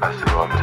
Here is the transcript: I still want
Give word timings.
I 0.00 0.14
still 0.14 0.36
want 0.36 0.57